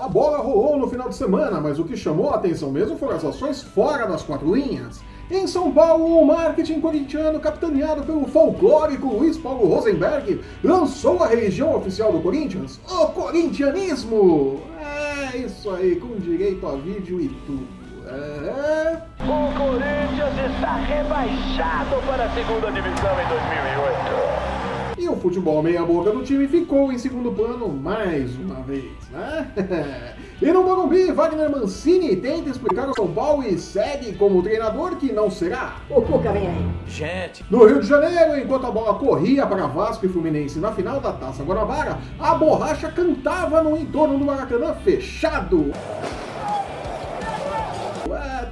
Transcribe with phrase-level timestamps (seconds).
[0.00, 3.16] A bola rolou no final de semana, mas o que chamou a atenção mesmo foram
[3.16, 5.02] as ações fora das quatro linhas.
[5.30, 11.76] Em São Paulo, o marketing corintiano, capitaneado pelo folclórico Luiz Paulo Rosenberg, lançou a religião
[11.76, 14.62] oficial do Corinthians, o corintianismo.
[14.80, 17.68] É isso aí, com direito a vídeo e tudo.
[18.06, 19.02] É...
[19.20, 24.39] O Corinthians está rebaixado para a segunda divisão em 2008.
[25.10, 29.50] O futebol meia-boca do time ficou em segundo plano mais uma vez, né?
[30.40, 35.12] e no Morumbi, Wagner Mancini tenta explicar o São Paulo e segue como treinador que
[35.12, 35.78] não será.
[35.90, 36.70] O Cuca vem aí.
[36.86, 41.00] Gente, No Rio de Janeiro, enquanto a bola corria para Vasco e Fluminense na final
[41.00, 45.72] da Taça Guanabara, a borracha cantava no entorno do Maracanã fechado.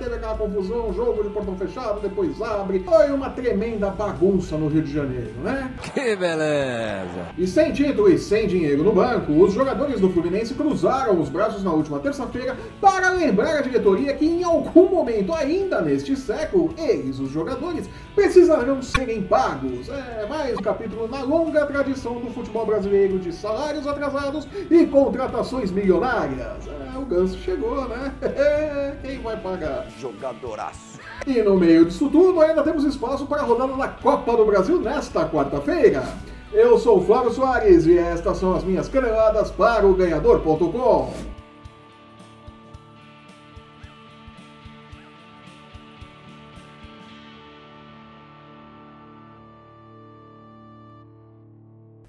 [0.09, 2.81] Teve aquela confusão, jogo de portão fechado, depois abre.
[2.81, 5.71] Foi uma tremenda bagunça no Rio de Janeiro, né?
[5.93, 7.27] Que beleza!
[7.37, 11.63] E sem título e sem dinheiro no banco, os jogadores do Fluminense cruzaram os braços
[11.63, 17.19] na última terça-feira para lembrar a diretoria que em algum momento ainda neste século, eles,
[17.19, 19.91] os jogadores, precisarão serem pagos.
[19.91, 25.71] É mais um capítulo na longa tradição do futebol brasileiro de salários atrasados e contratações
[25.71, 26.67] milionárias.
[26.67, 28.11] É, o ganso chegou, né?
[29.05, 29.87] Quem vai pagar?
[29.99, 30.99] Jogadoraço.
[31.27, 34.81] E no meio disso tudo, ainda temos espaço para a rodada da Copa do Brasil
[34.81, 36.05] nesta quarta-feira.
[36.53, 41.13] Eu sou o Flávio Soares e estas são as minhas caneladas para o Ganhador.com.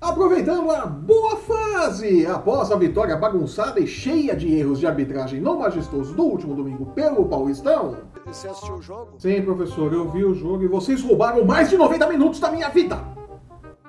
[0.09, 5.59] Aproveitando a boa fase após a vitória bagunçada e cheia de erros de arbitragem no
[5.59, 9.19] majestoso do último domingo pelo Paulistão, Você assistiu o jogo?
[9.19, 12.69] Sim, professor, eu vi o jogo e vocês roubaram mais de 90 minutos da minha
[12.69, 12.99] vida!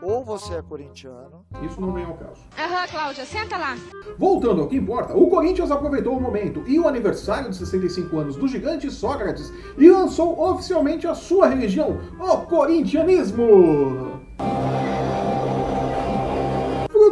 [0.02, 2.42] Ou você é corintiano, Isso não vem ao caso.
[2.58, 3.78] Aham, Cláudia, senta lá.
[4.18, 8.36] Voltando ao que importa, o Corinthians aproveitou o momento e o aniversário de 65 anos
[8.36, 14.20] do gigante Sócrates e lançou oficialmente a sua religião, o corintianismo!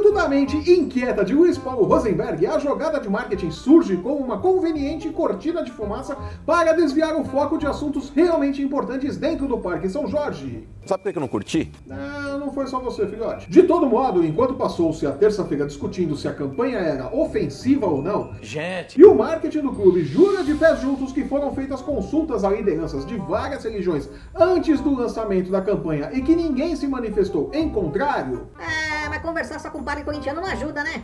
[0.08, 4.38] Fruto da mente inquieta de Luiz Paulo Rosenberg, a jogada de marketing surge como uma
[4.38, 9.86] conveniente cortina de fumaça para desviar o foco de assuntos realmente importantes dentro do Parque
[9.86, 10.66] São Jorge.
[10.86, 11.70] Sabe por que eu não curti?
[11.86, 13.50] Não, não foi só você, filhote.
[13.50, 18.30] De todo modo, enquanto passou-se a terça-feira discutindo se a campanha era ofensiva ou não,
[18.40, 22.50] Gente, e o marketing do clube jura de pés juntos que foram feitas consultas a
[22.50, 27.68] lideranças de várias religiões antes do lançamento da campanha e que ninguém se manifestou em
[27.68, 28.87] contrário, É,
[29.18, 31.02] mas conversar só com o padre corintiano não ajuda, né?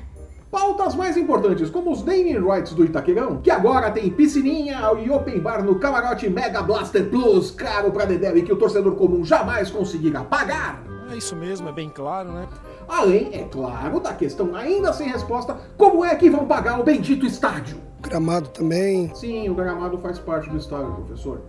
[0.50, 5.40] Pautas mais importantes, como os naming rights do Itaquerão, que agora tem piscininha e open
[5.40, 9.68] bar no camarote Mega Blaster Plus, caro pra Dedé e que o torcedor comum jamais
[9.70, 10.84] conseguirá pagar.
[11.10, 12.46] É isso mesmo, é bem claro, né?
[12.86, 17.26] Além, é claro, da questão ainda sem resposta, como é que vão pagar o bendito
[17.26, 17.78] estádio?
[18.00, 19.12] Gramado também.
[19.14, 21.40] Sim, o gramado faz parte do estádio, professor.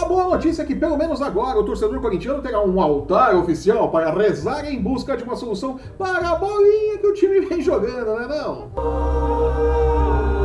[0.00, 3.90] A boa notícia é que, pelo menos agora, o torcedor corintiano terá um altar oficial
[3.90, 8.14] para rezar em busca de uma solução para a bolinha que o time vem jogando,
[8.16, 8.70] né não?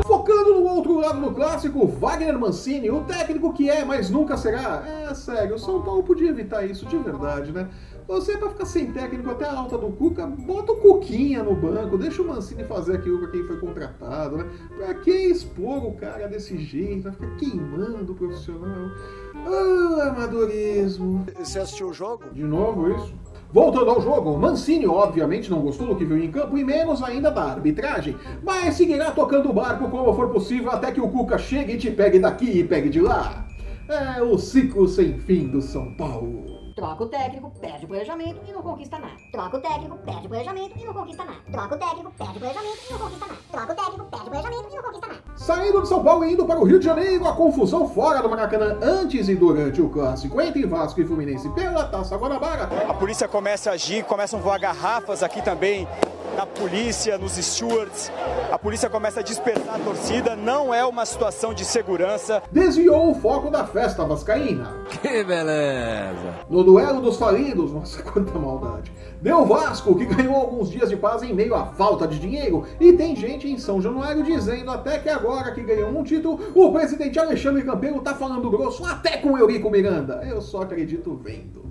[0.03, 4.83] Focando no outro lado do clássico, Wagner Mancini, o técnico que é, mas nunca será.
[5.07, 7.69] É sério, o São Paulo podia evitar isso de verdade, né?
[8.07, 11.97] Você, pra ficar sem técnico até a alta do Cuca, bota o Cuquinha no banco,
[11.97, 14.45] deixa o Mancini fazer aquilo pra quem foi contratado, né?
[14.75, 18.89] Pra que expor o cara desse jeito, vai ficar queimando o profissional?
[19.35, 21.25] Ah, amadorismo.
[21.37, 22.25] você assistiu o jogo?
[22.33, 23.13] De novo isso?
[23.51, 27.29] Voltando ao jogo, Mancini obviamente não gostou do que viu em campo e menos ainda
[27.29, 31.73] da arbitragem, mas seguirá tocando o barco como for possível até que o Cuca chegue
[31.73, 33.45] e te pegue daqui e pegue de lá.
[33.87, 36.62] É o ciclo sem fim do São Paulo.
[36.75, 39.13] Troca o técnico, perde o planejamento e não conquista nada.
[39.31, 41.37] Troca o técnico, perde o planejamento e não conquista nada.
[41.51, 43.39] Troca o técnico, perde o planejamento e não conquista nada.
[43.51, 45.19] Troca o técnico, perde o planejamento e não conquista nada.
[45.35, 48.29] Saindo de São Paulo e indo para o Rio de Janeiro, a confusão fora do
[48.29, 53.27] Maracanã antes e durante o clássico entre Vasco e Fluminense pela Taça Guanabara A polícia
[53.27, 55.87] começa a agir, começam a voar garrafas aqui também
[56.35, 58.11] na polícia, nos stewards.
[58.51, 60.35] A polícia começa a dispersar a torcida.
[60.35, 62.41] Não é uma situação de segurança.
[62.51, 64.73] desviou o foco da festa vascaína.
[65.01, 66.35] Que beleza!
[66.49, 68.91] No duelo dos falidos, nossa, quanta maldade.
[69.21, 72.65] Deu Vasco, que ganhou alguns dias de paz em meio à falta de dinheiro.
[72.79, 76.71] E tem gente em São Januário dizendo até que agora que ganhou um título, o
[76.71, 80.21] presidente Alexandre Campeiro tá falando grosso até com Eurico Miranda.
[80.27, 81.63] Eu só acredito vendo.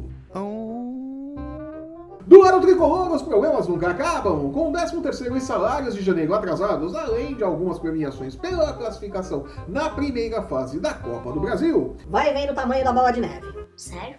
[2.33, 4.51] Do lado tricolor, os problemas nunca acabam.
[4.53, 9.91] Com o 13º em salários de janeiro atrasados, além de algumas premiações pela classificação na
[9.91, 11.95] primeira fase da Copa do Brasil.
[12.09, 13.47] Vai vendo o tamanho da bola de neve.
[13.77, 14.17] Sério?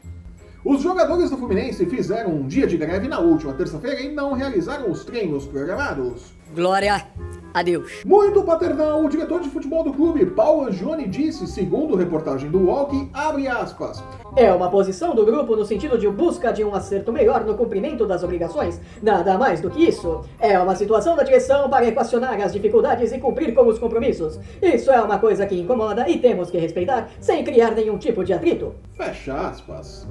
[0.63, 4.91] Os jogadores do Fluminense fizeram um dia de greve na última terça-feira e não realizaram
[4.91, 6.35] os treinos programados.
[6.53, 7.03] Glória
[7.51, 8.03] a Deus.
[8.05, 13.09] Muito paternal, o diretor de futebol do clube, Paulo Angione, disse, segundo reportagem do Walk,
[13.11, 14.03] abre aspas,
[14.35, 18.05] É uma posição do grupo no sentido de busca de um acerto melhor no cumprimento
[18.05, 18.79] das obrigações.
[19.01, 20.21] Nada mais do que isso.
[20.39, 24.39] É uma situação da direção para equacionar as dificuldades e cumprir com os compromissos.
[24.61, 28.31] Isso é uma coisa que incomoda e temos que respeitar sem criar nenhum tipo de
[28.31, 28.75] atrito.
[28.95, 30.07] Fecha aspas.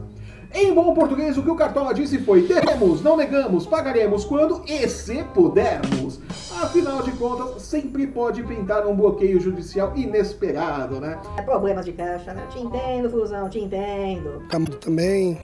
[0.55, 4.87] Em bom português, o que o Cartola disse foi: teremos, não negamos, pagaremos quando e
[4.87, 6.21] se pudermos.
[6.63, 11.21] Afinal de contas, sempre pode pintar um bloqueio judicial inesperado, né?
[11.37, 12.47] É problemas de caixa, né?
[12.51, 14.45] Te entendo, Fusão, te entendo.
[14.49, 15.41] Campo também.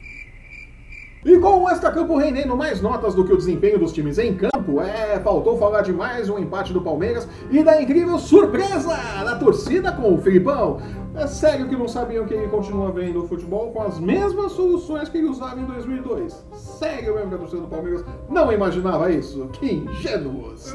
[1.24, 4.80] E com o extra-campo rendendo mais notas do que o desempenho dos times em campo,
[4.80, 9.90] é, faltou falar de mais um empate do Palmeiras e da incrível surpresa da torcida
[9.90, 10.80] com o Filipão.
[11.18, 15.08] É sério que não sabiam que ele continua vendo o futebol com as mesmas soluções
[15.08, 16.44] que ele usava em 2002?
[16.52, 19.48] Sério mesmo que a torcida do Palmeiras não imaginava isso?
[19.48, 20.74] Que ingênuos!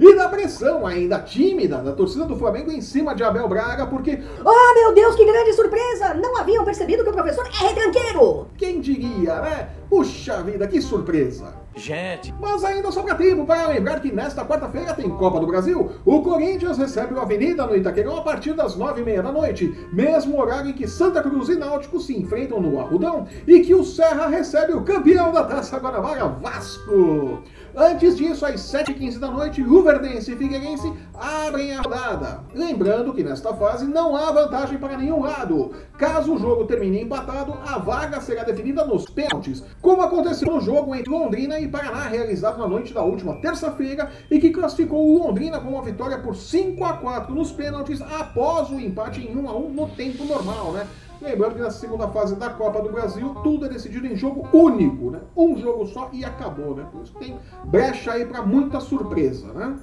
[0.00, 4.22] E da pressão ainda tímida da torcida do Flamengo em cima de Abel Braga, porque
[4.44, 6.14] Oh, meu Deus, que grande surpresa!
[6.14, 8.46] Não haviam percebido que o professor é retranqueiro!
[8.56, 9.70] quem diria, né?
[9.90, 11.52] Puxa vida, que surpresa!
[11.74, 15.90] Gente, Mas ainda sobra tempo para lembrar que nesta quarta-feira tem Copa do Brasil.
[16.04, 19.74] O Corinthians recebe o Avenida no Itaquerão a partir das nove e meia da noite,
[19.92, 23.82] mesmo horário em que Santa Cruz e Náutico se enfrentam no Arrudão e que o
[23.82, 27.42] Serra recebe o campeão da Taça Guanabara, Vasco.
[27.76, 32.40] Antes disso, às 7h15 da noite, Luverdense e Figueirense abrem a rodada.
[32.52, 35.72] Lembrando que nesta fase não há vantagem para nenhum lado.
[35.96, 40.94] Caso o jogo termine empatado, a vaga será definida nos pênaltis, como aconteceu no jogo
[40.94, 45.60] entre Londrina e Paraná, realizado na noite da última terça-feira, e que classificou o Londrina
[45.60, 49.56] com uma vitória por 5 a 4 nos pênaltis após o empate em 1 a
[49.56, 50.86] 1 no tempo normal, né?
[51.20, 55.10] Lembrando que na segunda fase da Copa do Brasil, tudo é decidido em jogo único,
[55.10, 55.20] né?
[55.36, 56.86] Um jogo só e acabou, né?
[56.90, 59.76] Por isso tem brecha aí para muita surpresa, né?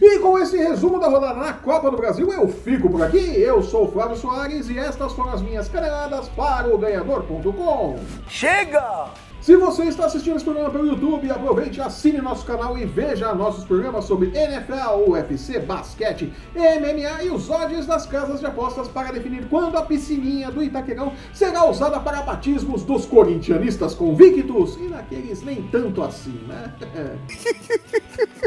[0.00, 3.40] E com esse resumo da rodada na Copa do Brasil, eu fico por aqui.
[3.40, 7.96] Eu sou o Flávio Soares e estas foram as minhas caneladas para o Ganhador.com.
[8.28, 9.25] Chega!
[9.46, 13.64] Se você está assistindo esse programa pelo YouTube, aproveite, assine nosso canal e veja nossos
[13.64, 19.46] programas sobre NFL, UFC, basquete, MMA e os odds das casas de apostas para definir
[19.48, 25.62] quando a piscininha do Itaquerão será usada para batismos dos corintianistas convictos e daqueles nem
[25.68, 26.74] tanto assim, né?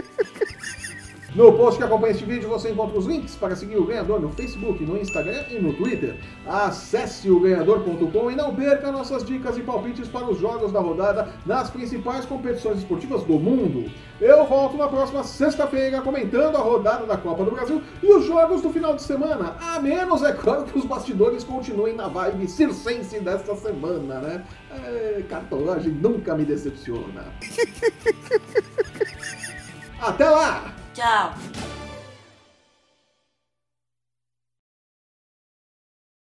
[1.36, 4.30] No post que acompanha este vídeo você encontra os links para seguir o ganhador no
[4.30, 6.16] Facebook, no Instagram e no Twitter.
[6.48, 11.30] Acesse o ganhador.com e não perca nossas dicas e palpites para os jogos da rodada
[11.46, 13.92] nas principais competições esportivas do mundo.
[14.20, 18.62] Eu volto na próxima sexta-feira comentando a rodada da Copa do Brasil e os jogos
[18.62, 19.56] do final de semana.
[19.62, 24.44] A menos, é claro, que os bastidores continuem na vibe circense desta semana, né?
[24.72, 27.26] É, cartolagem nunca me decepciona.
[30.02, 30.79] Até lá!
[31.00, 31.32] Tchau.